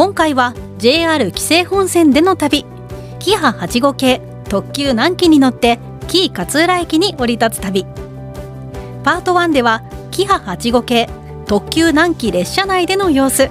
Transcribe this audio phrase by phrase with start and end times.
[0.00, 2.64] 今回は JR 紀勢本線での旅。
[3.18, 7.84] キハ8号系特急南紀に乗って紀伊勝浦駅に降り立つ旅。
[9.04, 11.10] パート1ではキハ8号系
[11.44, 13.50] 特急南紀列車内での様子。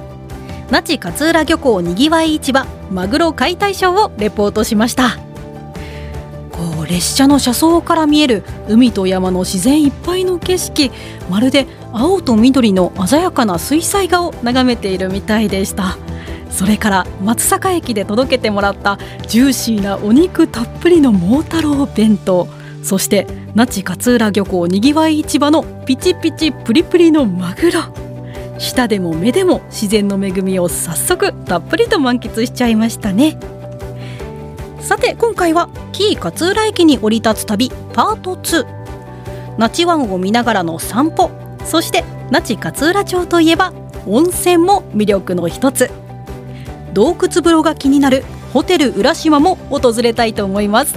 [0.71, 5.20] 那智勝浦漁港にぎわい市場マグロ解体ショーをレポートしました。
[6.52, 10.90] こう列車の車窓から見える海と山の自然いっぱいの景色。
[11.29, 15.99] まるで青と緑の鮮やかな水彩画を眺めているみたいでした。
[16.49, 22.48] それから松阪駅で届けてもらったジューシーなお肉たっぷりの桃太郎弁当
[22.84, 27.82] そして那智勝浦漁港にぎわい市場のピチピチプリプリのマグロ。
[28.57, 33.40] 舌でも目でも自然の恵みを早速たっぷりと満喫しちゃいましたね。
[34.81, 38.65] さて今回は紀伊勝浦駅に降り立つ旅パート2
[39.57, 41.29] 那智湾を見ながらの散歩
[41.65, 43.74] そして那智勝浦町といえば
[44.07, 46.09] 温泉も魅力の一つ。
[46.93, 48.23] 洞窟風呂が気になる
[48.54, 50.96] ホテル浦島も訪れたいと思います。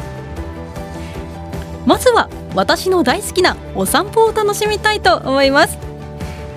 [1.86, 5.78] まずは私の大好きなお散歩を楽しみたいと思います。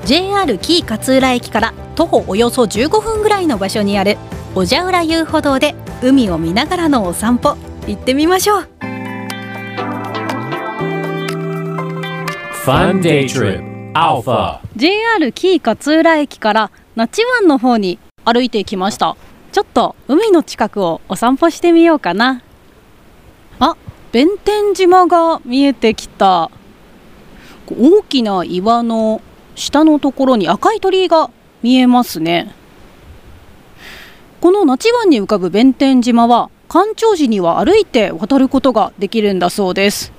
[0.05, 4.17] JR 紀伊勝浦駅から徒歩およそ15分ぐらいの場所にある
[4.53, 8.69] 小蛇浦遊歩道で海を見ながらのお散歩行ってみましょう。
[12.65, 14.59] Fun Day Trip Alpha.
[14.75, 19.15] JR 紀伊勝浦駅から那智湾の方に歩いてきました。
[19.51, 22.41] ちょっと海の近くをお散歩してみようかな。
[23.59, 23.77] あ
[24.11, 26.51] 弁天島が見えてきた。
[27.69, 29.21] 大きな岩の
[29.55, 31.29] 下のところに赤い鳥居が
[31.63, 32.53] 見えますね。
[34.41, 40.11] この那智湾に浮かぶ弁天島は干潮時には歩いて渡ることができるんだそうです。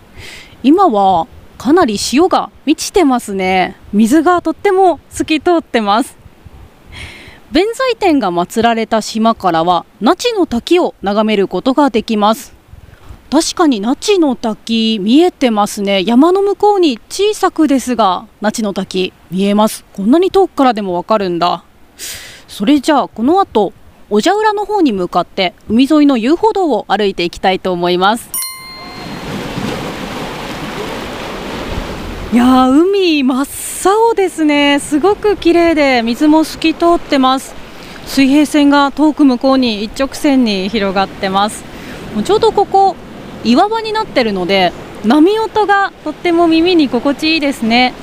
[0.62, 1.26] 今は
[1.58, 3.76] かなり潮が満ちてますね。
[3.92, 6.16] 水がとっても透き通ってます。
[7.52, 12.54] 弁財天が祀られた島からは那智の滝を眺めることができます。
[13.30, 16.02] 確かに那智の滝見えてますね。
[16.04, 19.84] 山の向こうに小さくですが那智の滝見えます。
[19.94, 21.64] こんなに遠くからでもわかるんだ。
[22.48, 23.72] それじゃあこの後
[24.10, 28.28] 小蛇浦の方に向かって海沿いの遊歩道を歩いていきたいと思います。
[32.32, 33.46] いやー海真っ
[33.84, 34.80] 青ですね。
[34.80, 37.54] すごく綺麗で水も透き通ってます。
[38.04, 41.64] 水平線が遠く向こうに一直線に広がってます。
[42.16, 42.96] もうちょうどここ
[43.44, 44.72] 岩場になってるので
[45.04, 47.94] 波音がとっても耳に心地いいですね。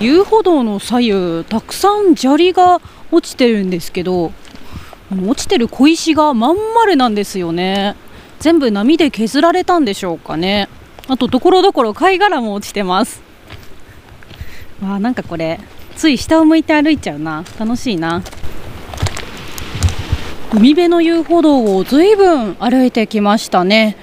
[0.00, 4.32] 遊歩道の左右たくさん砂利が落ちてるんですけど
[5.10, 7.94] 落ちてる小石がまん丸なんですよね。
[8.40, 10.68] 全部波で削られたんでしょうかね。
[11.08, 13.22] あとところどころ貝殻も落ちてます。
[14.82, 15.60] わあなんかこれ
[15.94, 17.44] つい下を向いて歩いちゃうな。
[17.58, 18.22] 楽しいな。
[20.52, 23.96] 海辺の遊歩道をずいぶん歩いてきましたね。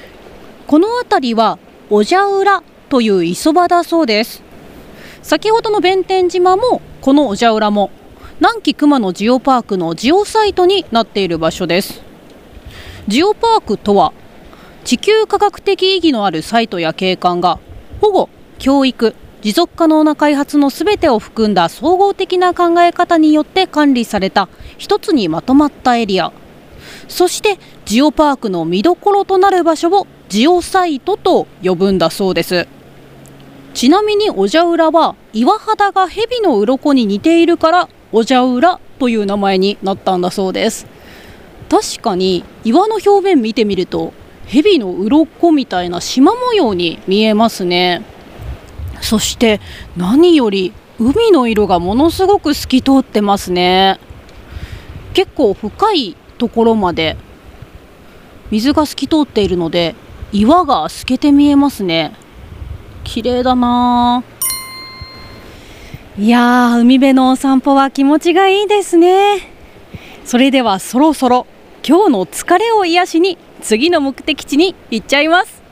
[0.67, 1.59] この辺りは
[1.89, 4.41] 小蛇浦という磯場だそうです。
[5.21, 7.91] 先ほどの弁天島もこの小蛇浦も
[8.39, 12.01] 南紀熊野ジオパークのジオサイトになっている場所です。
[13.07, 14.11] ジオパークとは
[14.83, 17.59] 地球科学的意義のあるサイトや景観が
[18.01, 24.49] 保護教育持続可能な開発のすべてを含んだ総合的な考え方によって管理された
[24.79, 26.33] 一つにまとまったエリア。
[27.07, 32.67] そしてジオパークの見どころとなる場所をジオサイトと呼ぶんだそうです。
[33.75, 40.85] ちなみに小蛇浦は岩肌が蛇の鱗に似ているから小蛇浦という名前になったんだそうです。
[41.67, 44.13] 確かに岩の表面見てみると
[44.45, 48.03] 蛇の鱗みたいな縞模様に見えますね。
[49.01, 49.59] そして
[49.97, 53.99] 何より海の色がものすごく透き通ってますね。
[55.15, 57.17] 結構深いところまで
[58.51, 59.95] 水が透き通っているので
[60.31, 62.13] 岩が透けて見えますね。
[63.03, 64.23] 綺麗だな
[66.15, 69.49] いやー海辺のお散歩は気持ちがいいですね。
[70.25, 71.47] それではそろそろ
[71.83, 75.63] 今日の疲れを癒しに次の目的地に行っちゃいます。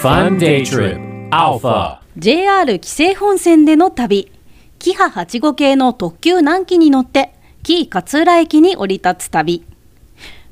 [0.00, 1.28] Fun Day Trip.
[1.28, 1.98] Alpha.
[2.16, 4.32] JR 紀勢本線での旅。
[4.78, 9.66] キハ8号系の特急南紀に乗って紀伊勝浦駅に降り立つ旅。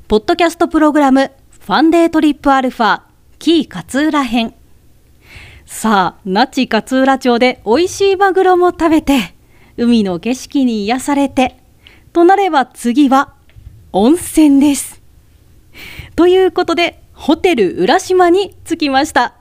[0.07, 3.01] ポッドキャストプログラムファンデートリップアルファ
[3.39, 4.53] 紀伊勝浦編
[5.67, 9.35] さあ那智勝浦町で美味しいマグロも食べて
[9.75, 11.57] 海の景色に癒されて
[12.13, 13.33] となれば次は
[13.91, 15.01] 温泉です。
[16.15, 19.35] ということでホテル浦島に着きました。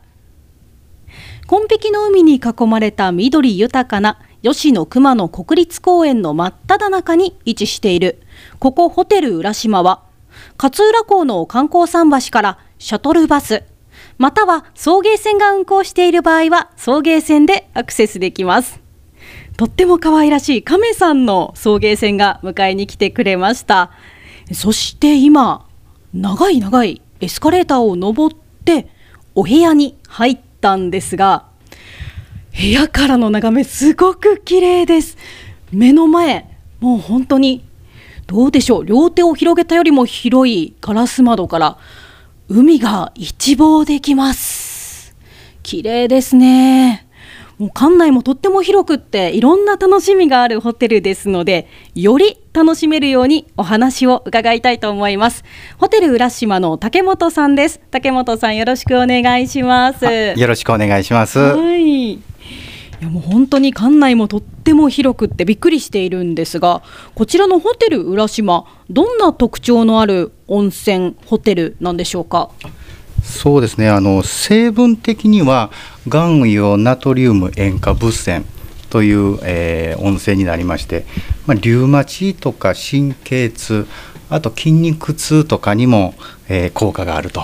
[1.46, 8.20] 紺碧の海に囲まれた緑豊かな吉野熊野国立公園の真っ只中に位置している
[8.58, 10.02] ここホテル浦島は
[10.61, 13.62] 勝浦港の観光桟橋からシャトルバス
[14.18, 18.80] または送迎船が運航している場合は送迎船でアクセスできます。
[19.56, 23.90] とっても可愛らしい亀さんの送迎船が迎えに来てくれました。
[24.52, 25.66] そして今
[26.14, 28.88] 長い長いエスカレーターを登って
[29.34, 31.46] お部屋に入ったんですが
[32.56, 35.18] 部屋からの眺めすごく綺麗です。
[35.72, 37.64] 目の前もう本当に
[38.26, 38.84] どうでしょう。
[38.84, 41.78] 両手を広げたよりも広いガラス窓から
[42.48, 45.16] 海が一望できます。
[45.64, 47.08] 綺麗ですね。
[47.58, 55.43] もう館内もとっても広くっていろんな楽しみがあるホテルですのでより楽しめるようにお話を伺いたいと思います。
[55.78, 57.81] ホテル浦島の竹本さんです。
[57.90, 60.04] 竹本さんよろしくお願いします。
[60.04, 61.38] よろしくお願いします。
[61.40, 62.12] はい。
[62.12, 62.22] い
[63.00, 66.82] やもう本当に館内もとっても広くってびっくりしているんですが
[67.14, 72.50] こちらのホテル浦島どんな特徴のある温泉ホテルなんでしょうか？
[73.22, 73.88] そうですね。
[73.88, 75.70] あの成分的には
[76.06, 78.44] 岩硫ナトリウム塩化物泉
[78.88, 81.04] という、えー温泉になりまして、
[81.46, 83.87] まあ、リウマチとか神経痛、
[84.31, 86.14] あと筋肉痛とかにも、
[86.49, 87.42] えー効果があると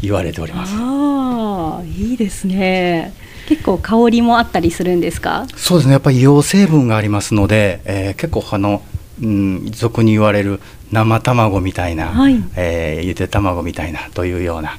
[0.00, 0.74] 言われております。
[0.76, 3.12] ああいいですね
[3.48, 5.46] 結構香りもあったりするんですか？
[5.56, 5.92] そうですね。
[5.92, 8.82] やっぱり硫黄成分がありますので、えー結構あの、
[9.22, 12.42] うん、俗に言われる生卵みたいな、はい。
[12.56, 14.78] えーゆで卵みたいなというような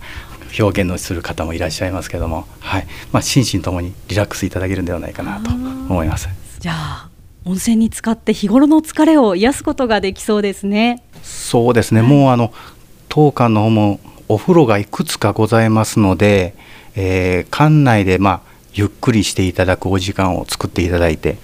[0.59, 2.87] 表現のする方もいらっしゃいますけども、はい。
[3.11, 6.29] まあ、心身ともにリラックスいただけるんではないかなと思います。
[6.59, 7.09] じゃあ
[7.45, 11.03] 温泉に浸かって日頃の疲れを癒すことができそうですね。
[11.21, 12.53] そうですね、もうあの
[13.07, 16.55] 当館の方もお風呂がいくつかございますので、
[16.95, 18.41] えー館内でまあ
[18.73, 21.37] ゆっくりしていただくお時間を作っていただいて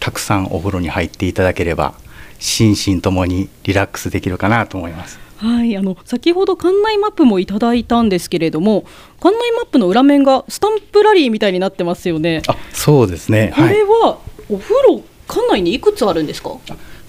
[0.00, 1.94] たくさんお風呂に入っていただければ
[2.38, 5.18] 心身ともにリラックスできるかなと思います。
[5.38, 8.84] はい、あの先ほど館内マップもいただいたんですけれども
[9.20, 12.42] 館内マップの裏面がスタンプラリーみたいになってますよね。
[12.48, 14.18] あそうですね、こはいれは
[14.50, 16.56] お風呂館内にいくつあるんですか？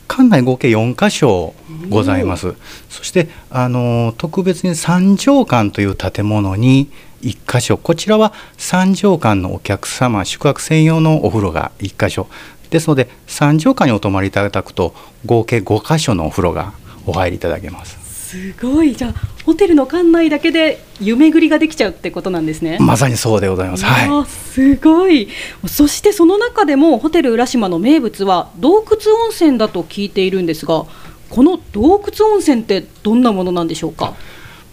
[0.08, 1.54] 館内合計4箇所
[1.90, 2.54] ございます。
[2.90, 6.92] そしてあの特別に三畳館という建物に
[7.22, 12.28] 1箇所こちらは三畳館のお客様宿泊専用のお風呂が1箇所
[12.70, 14.94] ですので三畳館にお泊まりいただくと
[15.26, 16.74] 合計5箇所のお風呂が
[17.06, 17.98] お入りいただけます。
[18.30, 19.14] すごいじゃあ
[19.44, 22.78] ホテルの館内だけで湯巡りができちゃうってことなんですね。
[22.80, 23.84] まさにそうでございます。
[23.86, 24.26] はい。
[24.28, 25.30] すごい
[25.68, 30.86] そしてその中でもホテル浦島の名物は洞窟温泉だと聞いているんですが
[31.32, 34.14] この洞窟温泉ってどんなものなんでしょうか？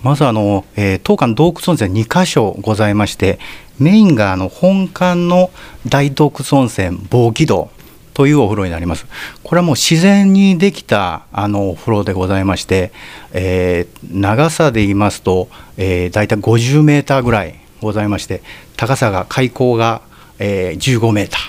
[0.03, 3.39] まずあの、えー当館洞窟温泉2箇所ございまして
[3.79, 5.51] メインがあの本館の
[5.89, 7.71] 大洞窟温泉防気道
[8.17, 9.05] というお風呂になります。
[9.43, 12.91] これはもう自然にできたあのお風呂でございまして、
[13.35, 18.41] えー長さで言いますと、えー、大体50メーターぐらいございまして
[18.79, 20.01] 高さが開口が、
[20.39, 21.41] えー15メーター。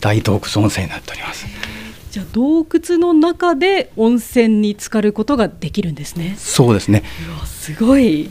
[0.00, 1.46] 大洞窟温泉になっております。
[2.12, 6.36] じゃあ洞窟の中で温泉に浸かることができるんですね。
[6.38, 7.02] そうですね。
[7.44, 8.30] すごい。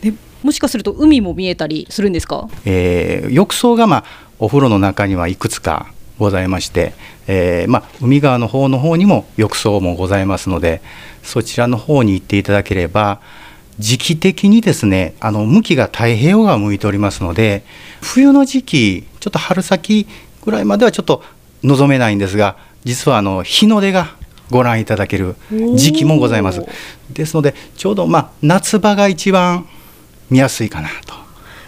[0.00, 2.48] でもしかすると海も見えたりするんですか？
[2.64, 4.04] えー浴槽が、まあ、
[4.38, 6.94] お風呂の中にはいくつかございまして、
[7.26, 10.80] えーまあ、海側の方の方にも浴槽もございますので
[11.22, 13.20] そちらの方に行っていただければ
[13.78, 17.64] 時期的にですねあの向きが太平洋側を向いておりますので
[18.00, 20.06] 冬の時期ちょっと春先
[20.44, 21.22] ぐらいまではちょっと
[21.62, 24.16] 望めないんですが実はあの日の出が
[24.50, 25.34] ご覧いただける
[25.74, 26.62] 時期もございます。
[27.10, 29.66] ですのでちょうど、まあ、夏場が一番
[30.30, 31.25] 見やすいかなと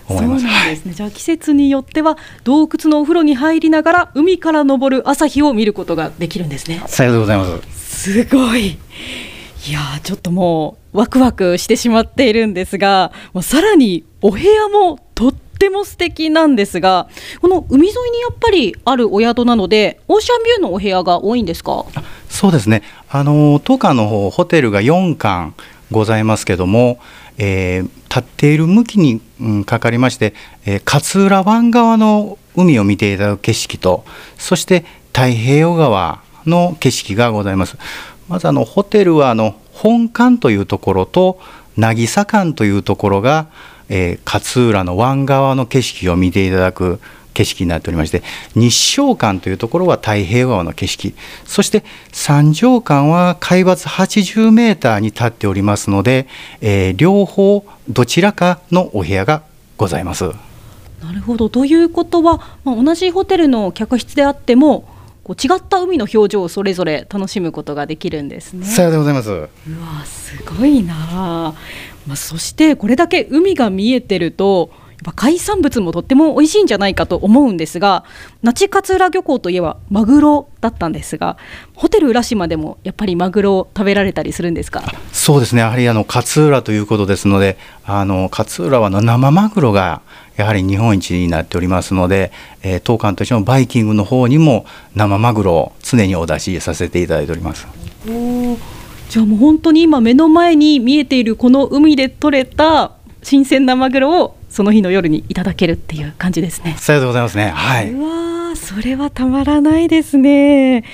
[0.08, 0.42] 思います。
[0.44, 8.02] そうなんですね、じゃあ季節によっては洞窟のお風呂に入りながら海から昇る朝日を見ることができるんですねさようでございます。
[8.02, 17.08] すごいいやーちょっともうワクワクしてしまっているんですがもうさらにお部屋もとっても素敵なんですが
[17.40, 21.84] この海沿いにやっぱりあるお宿なのでオーシャンビューのお部屋が多いんですか？
[22.28, 22.82] そうですね。
[23.10, 25.54] あの当館の方ホテルが4館
[25.90, 27.00] ございますけども、
[27.38, 34.04] えー立っている向きに、うん、かかりまして、えー、勝浦湾側の海を見ていただく景色と
[34.36, 37.76] そして太平洋側の景色がございます。
[38.28, 41.40] まずあのホテルはあの本館というところと
[41.76, 43.46] 渚館というところが、
[43.88, 47.00] えー、勝浦の湾側の景色を見ていただく
[47.38, 48.24] 景色になっておりまして
[48.56, 51.14] 日照館というところは太平洋側の景色
[51.44, 56.26] そして三条館は海抜80メーターに立っておりますので、
[56.60, 59.44] えー、両方どちらかのお部屋が
[59.76, 60.24] ございます。
[61.00, 64.88] なるほどということは、まあ、同じホテルの客室であっても
[65.22, 68.66] こう違った海の表情をそれぞれ楽しむことができるんですね。
[68.66, 69.30] さようでございます。
[69.30, 71.54] うわすごいな。
[72.08, 74.70] まあ、そしてこれだけ海が見えてると
[75.08, 78.04] ぱ海産物もとっても美味しいんじゃないかと思うんですが
[78.42, 81.36] 那智勝浦漁港といえばマグロだったんですが
[81.74, 84.82] ホテル浦島でもやっぱりマグロを食べられたりするんですか？
[85.12, 85.62] そうですね。
[85.62, 90.02] やはりあの勝浦ということですのであの勝浦は生マグロが
[90.36, 92.30] やはり日本一になっておりますので、
[92.62, 97.66] えー、当館としてもバイキングの方にも生マグロを常にお出しさせていただいております。
[99.08, 106.76] じゃあもう本当に今目の前に見えているこの海で採れた新鮮なマグロをその日の夜にいただけるっていう感じですね。
[106.78, 107.50] さようでございますね。
[107.50, 107.90] はい。
[107.92, 110.84] うわそれはたまらないですね。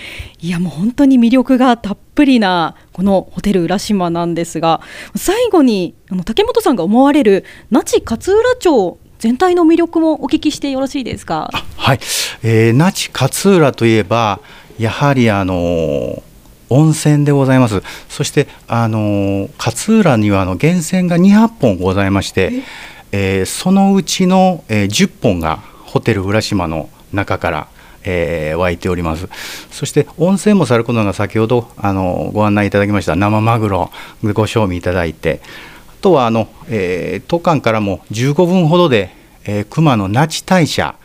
[0.40, 4.80] いやもう本当に魅力がたっぷりなこのホテル浦島なんですが、
[5.14, 11.50] 最後にあの竹本さんが思われる那智勝浦町全体の魅力もお聞きしてよろしいですか？
[11.76, 12.00] はい、
[12.42, 14.40] えー、那智勝浦といえば
[14.78, 16.23] やはりあのー
[16.70, 22.62] 温泉でございますそしてあの勝浦にはあの源泉が200本ございまして
[23.16, 27.68] えー、そのうちの、えー、10本がホテル浦島の中から
[28.06, 29.30] えー、湧いております。
[29.71, 33.90] そして温泉もさることなが先ほどあのご案内いただきました生マグロ
[34.35, 35.40] ご賞味いただいて
[35.88, 39.11] あとはあの、えー、都間からも15分ほどで、
[39.47, 40.97] えー、熊野那智大社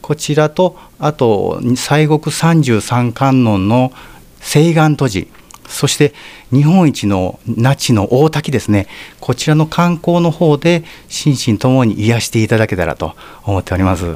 [0.00, 3.92] こちらとあと西国三十三観音の
[4.40, 5.26] 西岸都寺
[5.68, 6.14] そして
[6.52, 8.86] 日本一の那智の大滝ですね。
[9.20, 14.14] こちらの観光の方で心身ともに癒していただけたらと思っております。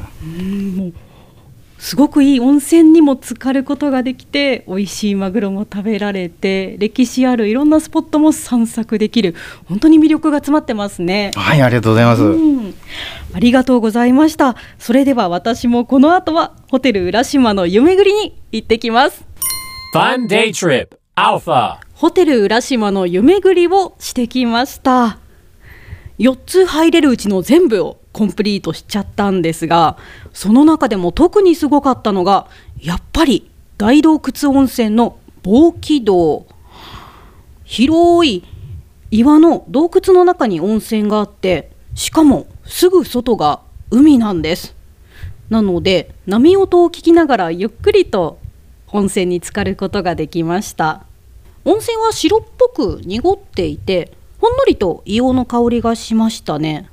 [1.78, 9.35] すごくいい温泉にも浸かることができて美味しいマグロも食べられて歴史あるいろんなスポットも散策できる
[9.66, 11.30] 本当に魅力が詰まってますね。
[11.35, 12.75] はいありがとうございます、うん、
[13.33, 14.57] ありがとうございました。
[14.78, 19.25] それでは私もこの後はホテル浦島の湯巡りに行ってきます
[21.20, 25.18] Fun Day Trip Alpha ホテル浦島の湯巡りをしてきました。
[26.18, 29.96] 4つ入れるうちの全部をコンプリートしちゃったんですが
[30.32, 32.48] その中でも特にすごかったのが
[32.78, 36.46] やっぱり大洞窟温泉の防気道。
[37.64, 38.44] 広い
[39.10, 43.60] 岩の洞窟の中に温泉があってしかもすぐ外が
[43.90, 44.74] 海なんです。
[45.50, 48.38] なので波音を聞きながらゆっくりと
[48.92, 51.09] 温泉に浸かることができました。
[51.64, 56.88] 温泉は白っぽく濁っていてほんのりと硫黄の香りがしましたね。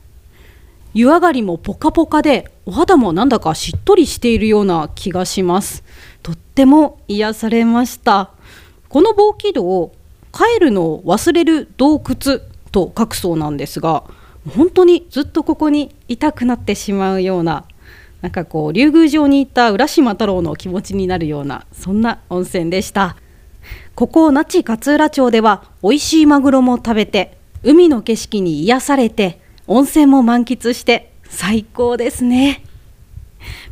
[0.94, 5.84] 湯上がりもポカポカでお肌もなんだかしっとりしているような気がします。
[6.24, 8.32] とっても癒されました。
[8.90, 9.92] この防気道
[10.34, 12.40] 帰るのを忘れる洞窟
[12.72, 14.04] と書くそうなんですが
[14.56, 17.66] 本当にずっとここにいたくなってしまうような
[18.22, 23.18] なんかこう竜宮城に行った浦島太郎の気持ちになるようなそんな温泉でした。
[23.96, 32.64] ここ那智勝浦町では美味しいマグロも食べて海の景色に癒されて温泉も満喫して最高ですね。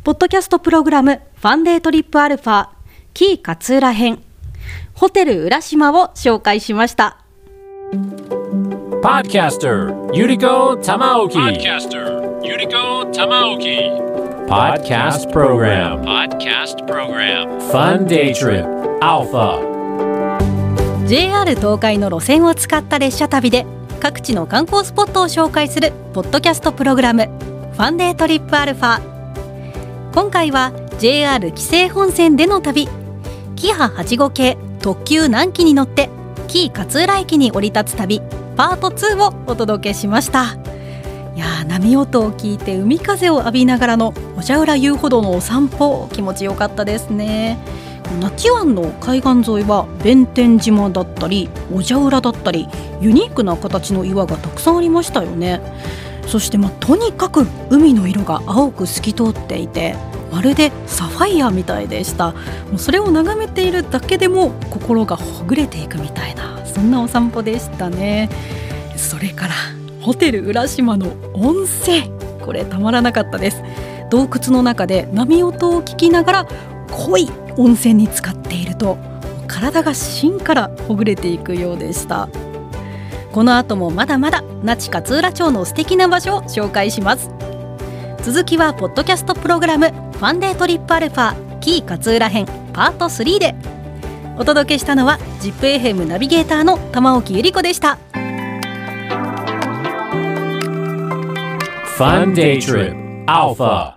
[0.04, 2.68] ポッドキャストプログラムファンデートリップアルファ
[3.14, 4.22] キー勝浦編。
[4.94, 7.18] ホテル浦島を紹介しました。
[9.02, 13.90] パッキャスターユリコ玉置パッキャスターユリコ玉置
[14.48, 19.75] パッキャストプログラムパッキャストプログラムファンデートリップアルファ
[21.06, 23.64] JR 東海の路線を使った列車旅で
[24.00, 29.00] 各地の観光スポットを紹介するポッドキャストプログラムファンデートリップアルファ。
[30.12, 32.88] 今回は JR 紀勢本線での旅
[33.54, 36.10] キハ8号系特急南紀に乗って
[36.48, 38.20] 紀伊勝浦駅に降り立つ旅
[38.56, 40.56] パート2をお届けしました。
[41.36, 47.58] いや波音を聞いて海風を浴びながらのお茶浦遊歩道のお散歩気持ちよかったですね。
[48.20, 52.68] 那智湾の海岸沿いは弁天島だったり小蛇浦だったり
[53.00, 55.60] ユニークな形の岩がたくさんありましたよね。
[56.26, 59.94] そしてまあとにかく海の色が青く透き通っていて
[60.32, 62.32] まるでサファイアみたいでした。
[62.32, 68.28] もうそれを眺めているだけでも心がほぐれていくみたいなそんなお散歩でしたね。
[68.96, 69.54] それから
[70.00, 72.10] ホテル浦島の温泉。
[72.44, 73.62] これたまらなかったです。
[74.10, 76.48] 洞窟の中で波音を聞きながら
[76.90, 78.98] 濃い温泉に浸かっていると
[79.46, 82.28] 体が芯からほぐれていくようでした。
[83.32, 87.30] この後もまだまだ那智勝浦町の素敵な場所を紹介します。
[88.22, 93.54] 続きはポッドキャストプログラムファンデートリップアルファキー勝浦編パート3で。
[94.38, 97.98] お届けしたのは ZIPFM ナビゲーターの玉置ゆり子でした。
[101.96, 103.95] Fun Day Trip Alpha